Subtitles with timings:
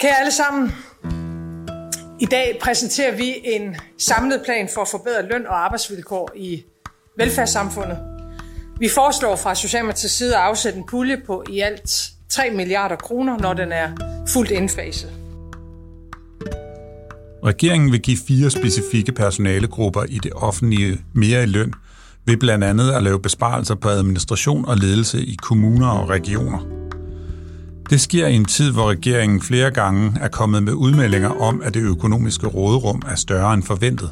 [0.00, 0.72] Kære alle sammen,
[2.20, 6.64] i dag præsenterer vi en samlet plan for at forbedre løn og arbejdsvilkår i
[7.18, 7.98] velfærdssamfundet.
[8.78, 13.38] Vi foreslår fra Socialdemokratiets side at afsætte en pulje på i alt 3 milliarder kroner,
[13.38, 13.88] når den er
[14.28, 15.10] fuldt indfaset.
[17.44, 21.72] Regeringen vil give fire specifikke personalegrupper i det offentlige mere i løn,
[22.26, 26.85] ved blandt andet at lave besparelser på administration og ledelse i kommuner og regioner.
[27.90, 31.74] Det sker i en tid, hvor regeringen flere gange er kommet med udmeldinger om, at
[31.74, 34.10] det økonomiske råderum er større end forventet.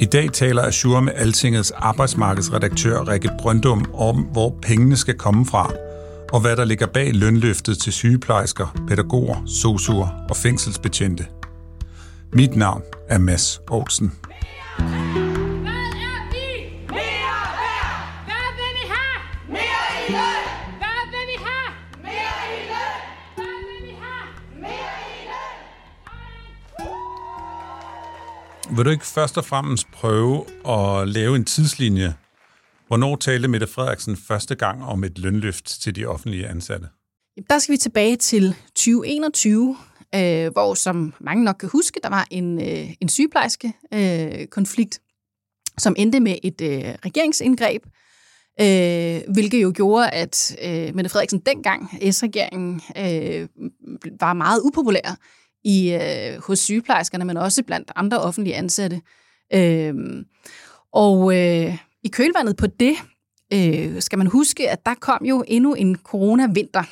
[0.00, 5.72] I dag taler Azure med Altingets arbejdsmarkedsredaktør Rikke Brøndum om, hvor pengene skal komme fra,
[6.32, 11.26] og hvad der ligger bag lønløftet til sygeplejersker, pædagoger, sosuer og fængselsbetjente.
[12.32, 14.12] Mit navn er Mads Olsen.
[28.76, 32.14] Vil du ikke først og fremmest prøve at lave en tidslinje?
[32.86, 36.88] Hvornår talte Mette Frederiksen første gang om et lønløft til de offentlige ansatte?
[37.50, 39.76] Der skal vi tilbage til 2021,
[40.14, 45.00] øh, hvor, som mange nok kan huske, der var en, øh, en sygeplejerske øh, konflikt,
[45.78, 47.82] som endte med et øh, regeringsindgreb,
[48.60, 53.48] øh, hvilket jo gjorde, at øh, Mette Frederiksen dengang, S-regeringen, øh,
[54.20, 55.16] var meget upopulær
[55.66, 59.00] i øh, hos sygeplejerskerne, men også blandt andre offentlige ansatte.
[59.54, 59.94] Øh,
[60.92, 62.96] og øh, i kølvandet på det
[63.52, 66.82] øh, skal man huske, at der kom jo endnu en coronavinter,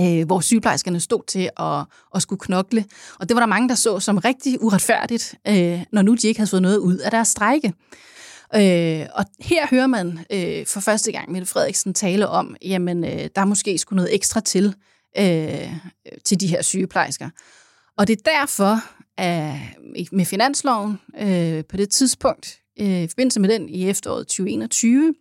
[0.00, 1.84] øh, hvor sygeplejerskerne stod til at,
[2.14, 2.84] at skulle knokle.
[3.20, 6.40] Og det var der mange, der så som rigtig uretfærdigt, øh, når nu de ikke
[6.40, 7.72] havde fået noget ud af deres strejke.
[8.54, 13.28] Øh, og her hører man øh, for første gang Mette Frederiksen tale om, jamen øh,
[13.36, 14.74] der måske skulle noget ekstra til
[15.18, 15.72] øh,
[16.24, 17.30] til de her sygeplejersker.
[17.98, 18.78] Og det er derfor,
[19.16, 19.54] at
[20.12, 25.14] med finansloven øh, på det tidspunkt, øh, i forbindelse med den i efteråret 2021,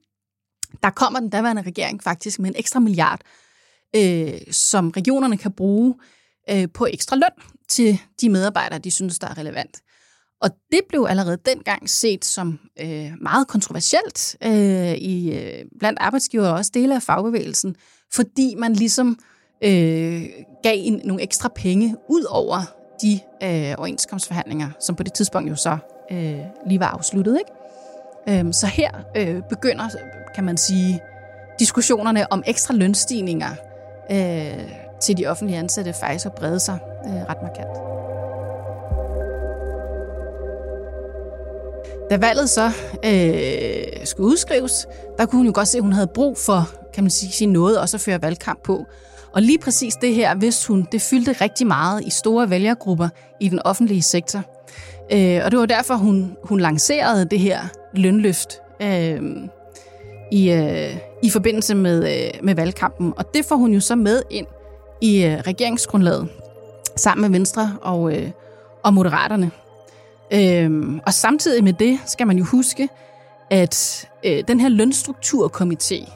[0.84, 3.22] der kommer den daværende regering faktisk med en ekstra milliard,
[3.96, 5.96] øh, som regionerne kan bruge
[6.50, 9.82] øh, på ekstra løn til de medarbejdere, de synes, der er relevant.
[10.42, 16.50] Og det blev allerede dengang set som øh, meget kontroversielt øh, i øh, blandt arbejdsgivere
[16.50, 17.76] og også dele af fagbevægelsen,
[18.14, 20.24] fordi man ligesom øh, Øh,
[20.64, 22.62] gav en, nogle ekstra penge ud over
[23.02, 25.78] de øh, overenskomstforhandlinger, som på det tidspunkt jo så
[26.12, 27.38] øh, lige var afsluttet.
[27.40, 28.46] Ikke?
[28.46, 29.90] Øh, så her øh, begynder,
[30.36, 31.00] kan man sige,
[31.60, 33.50] diskussionerne om ekstra lønstigninger
[34.12, 37.78] øh, til de offentlige ansatte faktisk at brede sig øh, ret markant.
[42.10, 42.72] Da valget så
[43.06, 44.88] øh, skulle udskrives,
[45.18, 47.50] der kunne hun jo godt se, at hun havde brug for kan man sige, sin
[47.50, 48.86] noget også at føre valgkamp på.
[49.34, 53.50] Og lige præcis det her, vidste hun, det fyldte rigtig meget i store vælgergrupper i
[53.50, 54.40] den offentlige sektor.
[55.12, 57.60] Øh, og det var derfor, hun, hun lancerede det her
[57.94, 59.22] lønløft øh,
[60.32, 63.14] i, øh, i forbindelse med, øh, med valgkampen.
[63.18, 64.48] Og det får hun jo så med ind
[65.02, 66.28] i øh, regeringsgrundlaget
[66.96, 68.30] sammen med Venstre og, øh,
[68.84, 69.52] og Moderaterne.
[70.34, 72.90] Øh, og samtidig med det skal man jo huske,
[73.50, 76.12] at øh, den her lønstrukturkomité,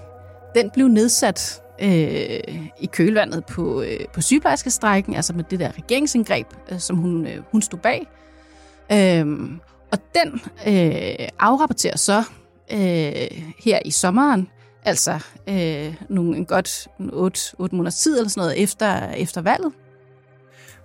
[0.55, 6.47] den blev nedsat øh, i kølvandet på, øh, på sygeplejerskestrækken, altså med det der regeringsindgreb,
[6.71, 8.07] øh, som hun, øh, hun stod bag.
[8.91, 9.25] Øh,
[9.91, 12.23] og den øh, afrapporterer så
[12.71, 14.49] øh, her i sommeren,
[14.85, 19.73] altså øh, nogle, en godt 8, 8 måneders tid eller sådan noget efter, efter valget.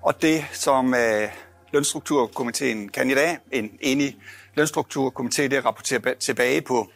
[0.02, 1.28] Og det, som øh,
[1.72, 4.16] Lønstrukturkomiteen kan i dag, en enig
[4.58, 6.88] Lønstrukturkomité, det rapporterer tilbage på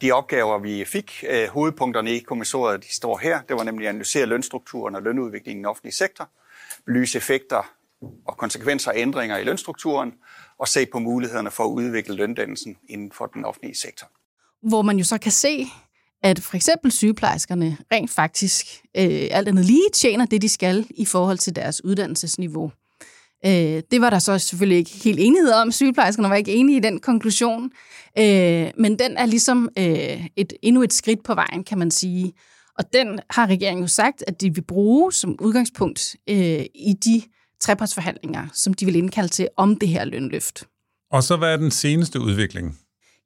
[0.00, 1.24] de opgaver, vi fik.
[1.28, 3.40] Øh, hovedpunkterne i kommissoriet, de står her.
[3.48, 6.28] Det var nemlig at analysere lønstrukturen og lønudviklingen i den offentlige sektor,
[6.86, 7.72] belyse effekter
[8.26, 10.12] og konsekvenser af ændringer i lønstrukturen,
[10.58, 14.06] og se på mulighederne for at udvikle løndannelsen inden for den offentlige sektor.
[14.62, 15.66] Hvor man jo så kan se,
[16.22, 21.04] at for eksempel sygeplejerskerne rent faktisk øh, alt andet lige tjener det, de skal i
[21.04, 22.72] forhold til deres uddannelsesniveau.
[23.46, 25.72] Øh, det var der så selvfølgelig ikke helt enighed om.
[25.72, 27.70] Sygeplejerskerne var ikke enige i den konklusion.
[28.18, 32.32] Øh, men den er ligesom øh, et, endnu et skridt på vejen, kan man sige.
[32.78, 37.22] Og den har regeringen jo sagt, at de vil bruge som udgangspunkt øh, i de
[37.60, 40.64] trepartsforhandlinger, som de vil indkalde til om det her lønløft.
[41.10, 42.78] Og så hvad er den seneste udvikling?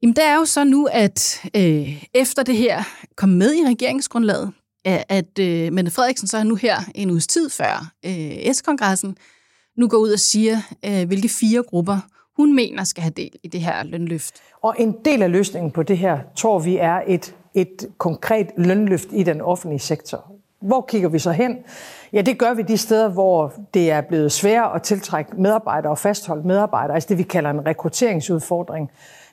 [0.03, 2.83] Jamen, det er jo så nu, at øh, efter det her
[3.17, 4.53] kom med i regeringsgrundlaget,
[4.85, 9.17] at øh, Mette Frederiksen så er nu her en uges tid før øh, S-kongressen,
[9.77, 11.99] nu går ud og siger, øh, hvilke fire grupper
[12.37, 14.35] hun mener skal have del i det her lønløft.
[14.63, 19.09] Og en del af løsningen på det her, tror vi, er et, et konkret lønløft
[19.13, 20.33] i den offentlige sektor.
[20.61, 21.57] Hvor kigger vi så hen?
[22.13, 25.99] Ja, det gør vi de steder, hvor det er blevet sværere at tiltrække medarbejdere og
[25.99, 28.91] fastholde medarbejdere, altså det vi kalder en rekrutteringsudfordring.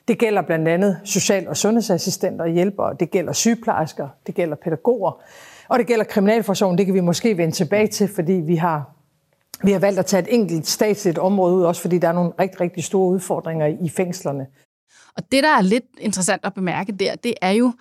[0.08, 5.20] Det gælder blandt andet social- og sundhedsassistenter og hjælpere, det gælder sygeplejersker, det gælder pædagoger,
[5.68, 6.78] og det gælder kriminalforsorgen.
[6.78, 8.90] Det kan vi måske vende tilbage til, fordi vi har,
[9.64, 12.32] vi har valgt at tage et enkelt statsligt område ud, også fordi der er nogle
[12.40, 14.46] rigtig, rigtig store udfordringer i fængslerne.
[15.16, 17.72] Og det, der er lidt interessant at bemærke der, det er jo,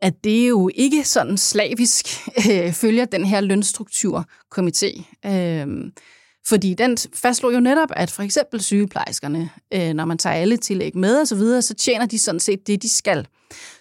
[0.00, 2.06] at det jo ikke sådan slavisk
[2.50, 5.04] øh, følger den her lønstrukturkomité.
[5.30, 5.92] Øh,
[6.48, 10.96] fordi den fastslår jo netop, at for eksempel sygeplejerskerne, øh, når man tager alle tillæg
[10.96, 13.26] med og så videre, så tjener de sådan set det, de skal.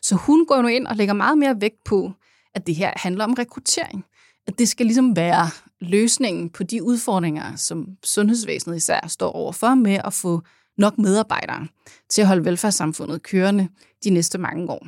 [0.01, 2.11] Så hun går nu ind og lægger meget mere vægt på,
[2.55, 4.05] at det her handler om rekruttering.
[4.47, 5.49] At det skal ligesom være
[5.81, 10.41] løsningen på de udfordringer, som sundhedsvæsenet især står overfor med at få
[10.77, 11.67] nok medarbejdere
[12.09, 13.67] til at holde velfærdssamfundet kørende
[14.03, 14.87] de næste mange år.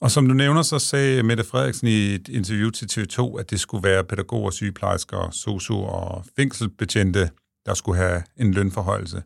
[0.00, 3.60] Og som du nævner, så sagde Mette Frederiksen i et interview til TV2, at det
[3.60, 7.30] skulle være pædagoger, sygeplejersker, sosu og fængselbetjente,
[7.66, 9.22] der skulle have en lønforhøjelse.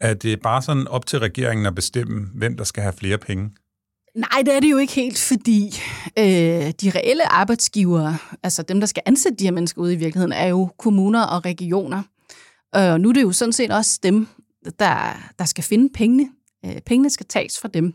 [0.00, 3.50] Er det bare sådan op til regeringen at bestemme, hvem der skal have flere penge?
[4.14, 5.66] Nej, det er det jo ikke helt, fordi
[6.18, 10.32] øh, de reelle arbejdsgivere, altså dem, der skal ansætte de her mennesker ude i virkeligheden,
[10.32, 12.02] er jo kommuner og regioner.
[12.72, 14.26] Og nu er det jo sådan set også dem,
[14.78, 16.28] der, der skal finde pengene.
[16.64, 17.94] Øh, pengene skal tages fra dem.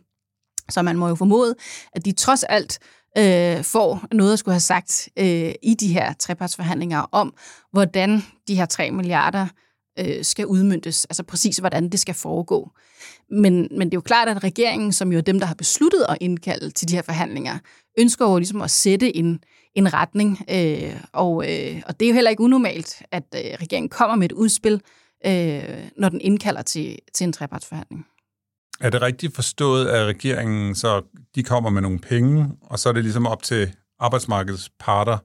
[0.69, 1.55] Så man må jo formode,
[1.93, 2.79] at de trods alt
[3.17, 7.33] øh, får noget at skulle have sagt øh, i de her trepartsforhandlinger om,
[7.71, 9.47] hvordan de her 3 milliarder
[9.99, 12.71] øh, skal udmyndtes, altså præcis hvordan det skal foregå.
[13.31, 16.05] Men, men det er jo klart, at regeringen, som jo er dem, der har besluttet
[16.09, 17.57] at indkalde til de her forhandlinger,
[17.99, 19.43] ønsker jo ligesom at sætte en,
[19.75, 23.89] en retning, øh, og, øh, og det er jo heller ikke unormalt, at øh, regeringen
[23.89, 24.81] kommer med et udspil,
[25.25, 25.63] øh,
[25.97, 28.05] når den indkalder til, til en trepartsforhandling.
[28.81, 31.01] Er det rigtigt forstået, at regeringen så
[31.35, 35.17] de kommer med nogle penge, og så er det ligesom op til arbejdsmarkedets parter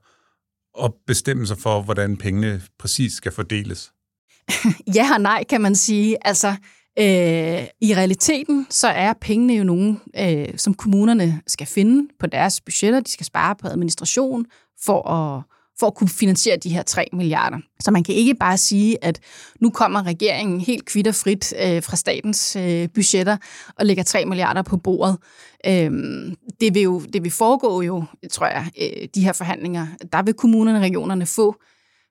[0.84, 3.92] at bestemme sig for, hvordan pengene præcis skal fordeles?
[4.96, 6.26] Ja og nej, kan man sige.
[6.26, 6.48] Altså,
[6.98, 12.60] øh, i realiteten, så er pengene jo nogen, øh, som kommunerne skal finde på deres
[12.60, 13.00] budgetter.
[13.00, 14.46] De skal spare på administration
[14.84, 15.42] for at
[15.78, 17.58] for at kunne finansiere de her 3 milliarder.
[17.80, 19.20] Så man kan ikke bare sige, at
[19.60, 23.36] nu kommer regeringen helt kvitterfrit øh, fra statens øh, budgetter
[23.78, 25.16] og lægger 3 milliarder på bordet.
[25.66, 29.86] Øhm, det, vil jo, det vil foregå jo, tror jeg, øh, de her forhandlinger.
[30.12, 31.54] Der vil kommunerne og regionerne få,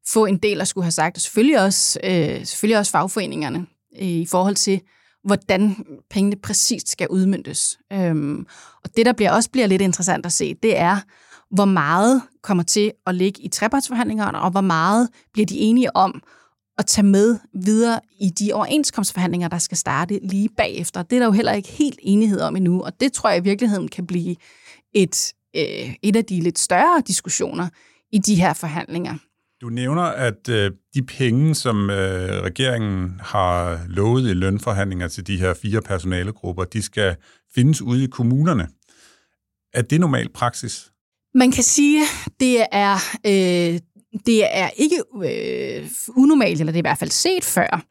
[0.08, 3.66] få en del at skulle have sagt, og selvfølgelig også, øh, selvfølgelig også fagforeningerne
[4.02, 4.82] øh, i forhold til,
[5.24, 7.80] hvordan pengene præcist skal udmyndtes.
[7.94, 8.46] Øhm,
[8.84, 10.98] og det, der bliver også bliver lidt interessant at se, det er,
[11.52, 16.22] hvor meget kommer til at ligge i trepartsforhandlingerne, og hvor meget bliver de enige om
[16.78, 21.04] at tage med videre i de overenskomstforhandlinger, der skal starte lige bagefter.
[21.04, 23.44] Det er der jo heller ikke helt enighed om endnu, og det tror jeg i
[23.44, 24.36] virkeligheden kan blive
[24.94, 27.68] et, øh, et af de lidt større diskussioner
[28.12, 29.18] i de her forhandlinger.
[29.64, 35.38] Du nævner, at øh, de penge, som øh, regeringen har lovet i lønforhandlinger til de
[35.38, 37.16] her fire personalegrupper, de skal
[37.56, 38.68] findes ude i kommunerne.
[39.74, 40.92] Er det normal praksis?
[41.36, 42.02] Man kan sige,
[42.40, 42.94] det er,
[43.26, 43.80] øh,
[44.26, 47.86] det er ikke øh, unormalt, eller det er i hvert fald set før,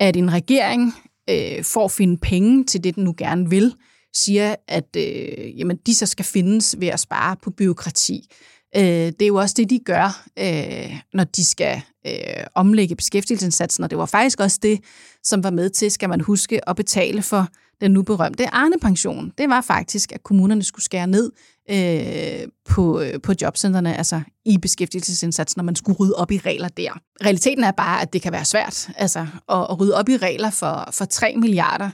[0.00, 0.94] at en regering
[1.30, 3.74] øh, for at finde penge til det, den nu gerne vil,
[4.14, 8.28] siger, at øh, jamen, de så skal findes ved at spare på byråkrati.
[8.76, 13.84] Øh, det er jo også det, de gør, øh, når de skal øh, omlægge beskæftigelsesindsatsen,
[13.84, 14.80] og det var faktisk også det,
[15.22, 17.48] som var med til, skal man huske, at betale for
[17.80, 19.32] den nu berømte Arne-pension.
[19.38, 21.32] Det var faktisk, at kommunerne skulle skære ned
[21.70, 26.68] øh, på, øh, på jobcentrene, altså i beskæftigelsesindsatsen, når man skulle rydde op i regler
[26.68, 27.00] der.
[27.24, 30.50] Realiteten er bare, at det kan være svært altså, at, at rydde op i regler
[30.50, 31.90] for, for 3 milliarder.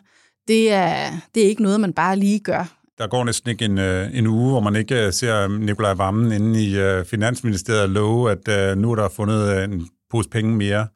[0.49, 3.78] Det er, det er ikke noget, man bare lige gør der går næsten ikke en,
[3.78, 7.90] øh, en uge, hvor man ikke øh, ser øh, Nikolaj Vammen inde i øh, Finansministeriet
[7.90, 10.86] love, at øh, nu er der fundet øh, en pose penge mere.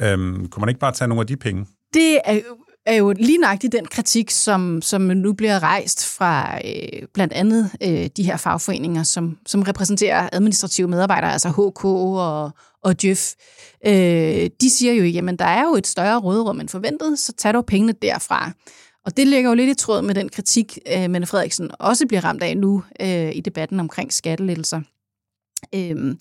[0.00, 1.66] Øhm, kunne man ikke bare tage nogle af de penge?
[1.94, 2.40] Det er
[2.86, 7.70] er jo lige nøjagtigt den kritik, som, som nu bliver rejst fra øh, blandt andet
[7.82, 12.50] øh, de her fagforeninger, som, som repræsenterer administrative medarbejdere, altså HK og,
[12.84, 13.32] og Djøf,
[13.86, 17.54] øh, de siger jo, jamen der er jo et større råderum end forventet, så tag
[17.54, 18.52] dog pengene derfra.
[19.04, 22.24] Og det ligger jo lidt i tråd med den kritik, øh, Mette Frederiksen også bliver
[22.24, 24.80] ramt af nu øh, i debatten omkring skattelettelser.
[25.74, 26.16] Øh,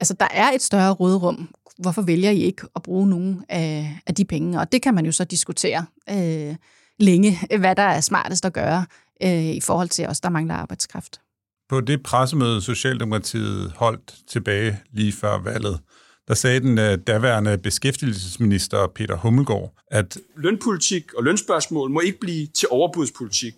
[0.00, 1.48] altså, der er et større råderum.
[1.78, 4.60] Hvorfor vælger I ikke at bruge nogle af, af de penge?
[4.60, 6.56] Og det kan man jo så diskutere øh,
[6.98, 8.86] længe, hvad der er smartest at gøre
[9.22, 11.20] øh, i forhold til os, der mangler arbejdskraft.
[11.68, 15.80] På det pressemøde, Socialdemokratiet holdt tilbage lige før valget,
[16.28, 22.46] der sagde den uh, daværende beskæftigelsesminister Peter Hummelgaard, at lønpolitik og lønspørgsmål må ikke blive
[22.46, 23.54] til overbudspolitik.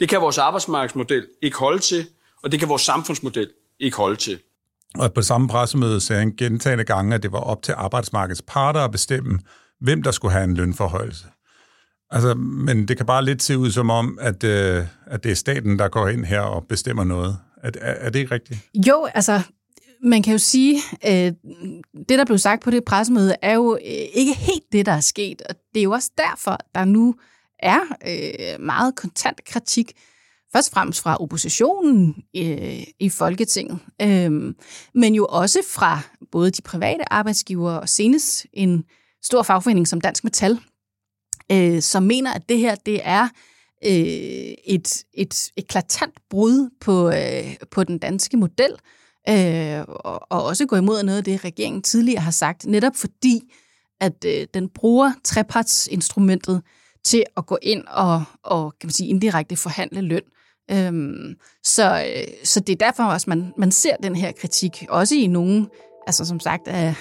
[0.00, 2.06] Det kan vores arbejdsmarkedsmodel ikke holde til,
[2.42, 4.38] og det kan vores samfundsmodel ikke holde til.
[4.98, 8.80] Og på samme pressemøde sagde han gentagende gange, at det var op til arbejdsmarkedets parter
[8.80, 9.38] at bestemme,
[9.80, 11.24] hvem der skulle have en lønforhøjelse.
[12.10, 15.36] Altså, men det kan bare lidt se ud som om, at, øh, at det er
[15.36, 17.38] staten, der går ind her og bestemmer noget.
[17.62, 18.60] Er, er, er det ikke rigtigt?
[18.88, 19.40] Jo, altså,
[20.02, 21.34] man kan jo sige, at
[22.08, 25.00] det, der blev sagt på det pressemøde, er jo øh, ikke helt det, der er
[25.00, 25.42] sket.
[25.42, 27.14] Og det er jo også derfor, der nu
[27.58, 29.92] er øh, meget kontant kritik,
[30.52, 34.54] først og fremmest fra oppositionen øh, i Folketinget, øh,
[34.94, 36.00] men jo også fra
[36.32, 38.84] både de private arbejdsgivere og senest en
[39.22, 40.58] stor fagforening som Dansk Metal,
[41.52, 43.28] øh, som mener, at det her det er
[43.84, 48.78] øh, et, et eklatant brud på, øh, på den danske model, øh,
[49.28, 53.42] Øh, og, og også gå imod noget af det, regeringen tidligere har sagt, netop fordi,
[54.00, 56.62] at øh, den bruger trepartsinstrumentet
[57.04, 60.22] til at gå ind og, og kan man sige, indirekte forhandle løn.
[60.70, 65.14] Øhm, så, øh, så det er derfor også, man, man ser den her kritik, også
[65.14, 65.68] i nogen,
[66.06, 66.94] altså som sagt, øh,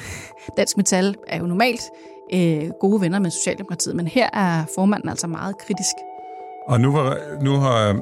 [0.57, 1.81] Dansk Metal er jo normalt
[2.33, 5.95] øh, gode venner med Socialdemokratiet, men her er formanden altså meget kritisk.
[6.67, 8.01] Og nu har, nu har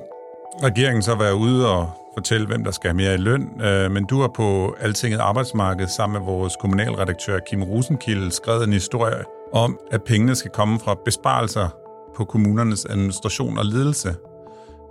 [0.64, 4.06] regeringen så være ude og fortælle, hvem der skal have mere i løn, øh, men
[4.06, 9.80] du har på Altinget Arbejdsmarked sammen med vores kommunalredaktør Kim Rosenkilde skrevet en historie om,
[9.92, 11.70] at pengene skal komme fra besparelser
[12.16, 14.16] på kommunernes administration og ledelse.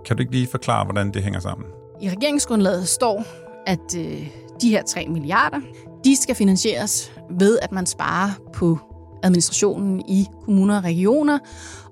[0.06, 1.66] Kan du ikke lige forklare, hvordan det hænger sammen?
[2.00, 3.24] I regeringsgrundlaget står,
[3.66, 4.26] at øh,
[4.62, 5.60] de her 3 milliarder,
[6.04, 8.78] de skal finansieres ved, at man sparer på
[9.22, 11.38] administrationen i kommuner og regioner.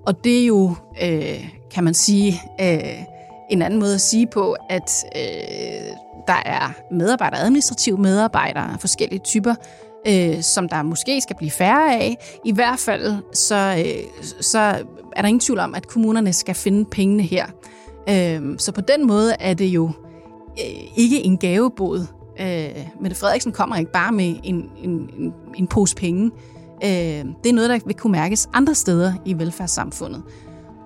[0.05, 3.10] Og det er jo, øh, kan man sige, øh,
[3.51, 5.95] en anden måde at sige på, at øh,
[6.27, 9.55] der er medarbejdere, administrative medarbejdere af forskellige typer,
[10.07, 12.39] øh, som der måske skal blive færre af.
[12.45, 14.59] I hvert fald så, øh, så
[15.15, 17.45] er der ingen tvivl om, at kommunerne skal finde pengene her.
[18.09, 19.91] Øh, så på den måde er det jo
[20.59, 22.05] øh, ikke en gavebod.
[22.39, 26.31] Øh, Mette Frederiksen kommer ikke bare med en, en, en, en pose penge.
[26.83, 26.89] Øh,
[27.43, 30.23] det er noget, der vil kunne mærkes andre steder i velfærdssamfundet.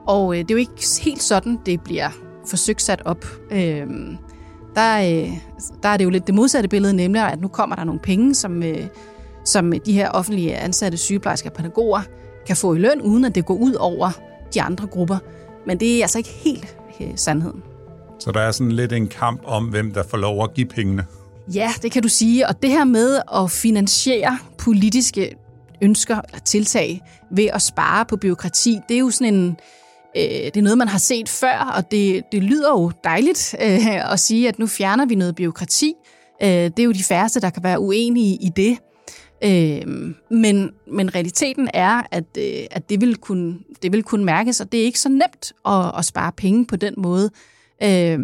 [0.08, 2.10] Og øh, det er jo ikke helt sådan, det bliver
[2.48, 3.26] forsøgt sat op.
[3.52, 3.88] Øh,
[4.76, 5.30] der, øh,
[5.84, 8.36] der er det jo lidt det modsatte billede, nemlig at nu kommer der nogle penge,
[8.36, 8.88] som, øh,
[9.46, 12.02] som de her offentlige ansatte sygeplejersker og pædagoger
[12.48, 14.12] kan få i løn, uden at det går ud over
[14.54, 15.18] de andre grupper.
[15.68, 17.64] Men det er altså ikke helt øh, sandheden.
[18.20, 21.06] Så der er sådan lidt en kamp om, hvem der får lov at give pengene?
[21.54, 22.48] Ja, det kan du sige.
[22.48, 25.36] Og det her med at finansiere politiske
[25.82, 29.58] ønsker eller tiltag ved at spare på byråkrati, det er jo sådan en,
[30.16, 34.12] øh, det er noget, man har set før, og det, det lyder jo dejligt øh,
[34.12, 35.94] at sige, at nu fjerner vi noget byråkrati.
[36.44, 38.78] Øh, det er jo de færreste, der kan være uenige i det.
[39.44, 44.62] Øh, men, men realiteten er, at, øh, at det, vil kunne, det vil kunne mærkes,
[44.62, 47.30] og det er ikke så nemt at, at spare penge på den måde.
[47.84, 48.20] Øh,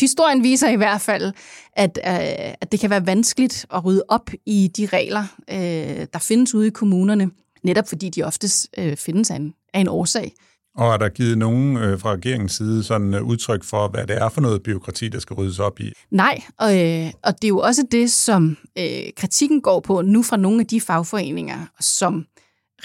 [0.00, 1.32] historien viser i hvert fald,
[1.72, 6.18] at, øh, at det kan være vanskeligt at rydde op i de regler, øh, der
[6.18, 7.30] findes ude i kommunerne,
[7.62, 10.32] netop fordi de oftest øh, findes af en, af en årsag.
[10.78, 14.16] Og er der givet nogen øh, fra regeringens side sådan øh, udtryk for, hvad det
[14.16, 15.92] er for noget byråkrati, der skal ryddes op i?
[16.10, 20.22] Nej, og, øh, og det er jo også det, som øh, kritikken går på nu
[20.22, 22.26] fra nogle af de fagforeninger, som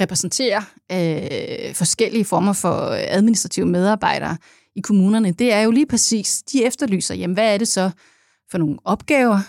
[0.02, 4.38] repræsenterer øh, forskellige former for administrative medarbejdere
[4.76, 5.32] i kommunerne.
[5.32, 7.92] Det er jo lige præcis, de efterlyser, jamen hvad er det så
[8.52, 9.40] for nogle opgaver,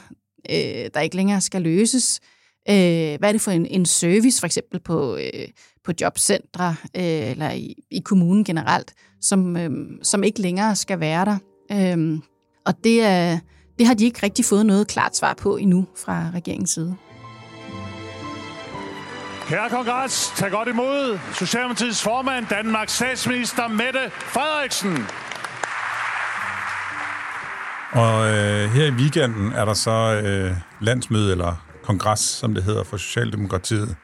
[0.51, 2.21] øh, der ikke længere skal løses?
[2.69, 5.17] Øh, hvad er det for en, en service, for eksempel på...
[5.17, 5.49] Øh,
[5.85, 9.71] på jobcentre øh, eller i, i kommunen generelt, som, øh,
[10.03, 11.39] som ikke længere skal være der.
[11.73, 12.19] Øh,
[12.67, 13.39] og det, er,
[13.79, 16.97] det har de ikke rigtig fået noget klart svar på endnu fra regeringens side.
[19.49, 24.99] Herre kongres, tag godt imod Socialdemokratiets formand, Danmarks statsminister Mette Frederiksen.
[27.93, 32.85] Og øh, her i weekenden er der så øh, landsmøde, eller kongres, som det hedder,
[32.85, 33.97] for Socialdemokratiet.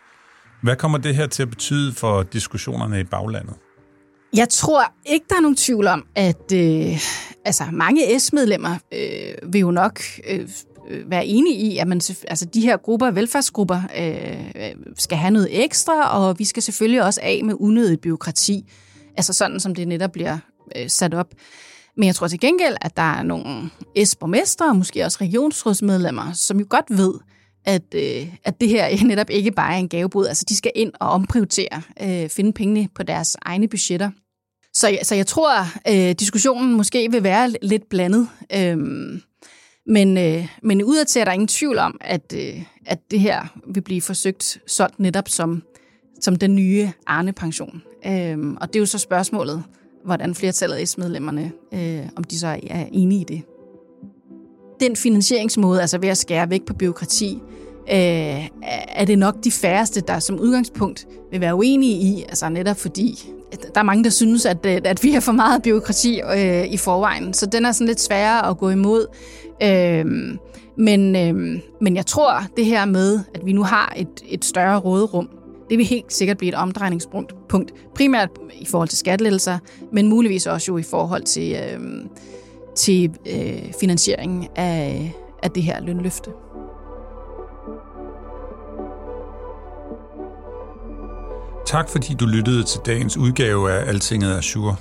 [0.62, 3.54] Hvad kommer det her til at betyde for diskussionerne i baglandet?
[4.32, 7.00] Jeg tror ikke, der er nogen tvivl om, at øh,
[7.44, 12.44] altså, mange S-medlemmer øh, vil jo nok øh, øh være enige i, at man, altså,
[12.54, 17.40] de her grupper, velfærdsgrupper, øh, skal have noget ekstra, og vi skal selvfølgelig også af
[17.44, 18.72] med unødigt byråkrati.
[19.16, 20.38] Altså sådan, som det netop bliver
[20.76, 21.34] øh, sat op.
[21.96, 23.70] Men jeg tror til gengæld, at der er nogle
[24.04, 27.14] S-borgmestre og måske også regionsrådsmedlemmer, som jo godt ved,
[27.64, 30.26] at, øh, at det her netop ikke bare er en gavebod.
[30.26, 34.10] Altså, de skal ind og omprioritere, øh, finde pengene på deres egne budgetter.
[34.74, 35.50] Så, så jeg tror,
[35.88, 38.28] øh, diskussionen måske vil være lidt blandet.
[38.54, 38.78] Øh,
[39.86, 43.80] men, øh, men udadtil er der ingen tvivl om, at, øh, at det her vil
[43.80, 45.62] blive forsøgt solgt netop som,
[46.20, 47.82] som den nye Arne-pension.
[48.06, 49.62] Øh, og det er jo så spørgsmålet,
[50.04, 53.42] hvordan flertallet af S-medlemmerne, øh, om de så er enige i det.
[54.80, 57.42] Den finansieringsmåde, altså ved at skære væk på byråkrati,
[57.90, 58.48] øh,
[58.88, 63.32] er det nok de færreste, der som udgangspunkt vil være uenige i, altså netop fordi
[63.74, 66.76] der er mange, der synes, at, øh, at vi har for meget byråkrati øh, i
[66.76, 69.06] forvejen, så den er sådan lidt sværere at gå imod.
[69.62, 70.06] Øh,
[70.76, 74.78] men, øh, men jeg tror, det her med, at vi nu har et, et større
[74.78, 75.28] råderum,
[75.70, 77.34] det vil helt sikkert blive et omdrejningspunkt,
[77.94, 78.28] primært
[78.60, 79.58] i forhold til skattelettelser,
[79.92, 81.80] men muligvis også jo i forhold til, øh,
[82.80, 86.30] til øh, finansieringen af, af det her lønløfte.
[91.66, 94.76] Tak fordi du lyttede til dagens udgave af Altinget Azure.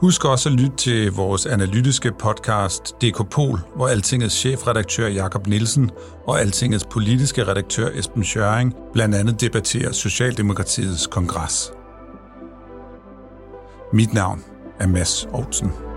[0.00, 5.90] Husk også at lytte til vores analytiske podcast DK Pol, hvor Altingets chefredaktør Jakob Nielsen
[6.26, 11.72] og Altingets politiske redaktør Esben Schøring blandt andet debatterer Socialdemokratiets kongres.
[13.92, 14.44] Mit navn
[14.80, 15.87] er Mads Olsen.